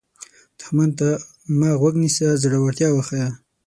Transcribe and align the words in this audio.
دښمن 0.59 0.89
ته 0.99 1.07
مه 1.59 1.69
غوږ 1.79 1.95
نیسه، 2.03 2.27
زړورتیا 2.41 2.87
وښیه 2.93 3.27